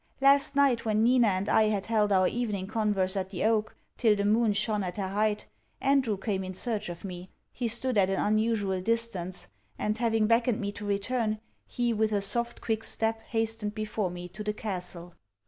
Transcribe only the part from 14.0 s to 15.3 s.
me to the castle.